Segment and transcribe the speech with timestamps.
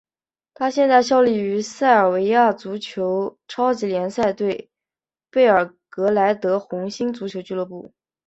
[0.55, 4.71] 他现在效力于塞尔维亚足球超级联赛球队
[5.29, 7.93] 贝尔格莱德红星足球俱乐部。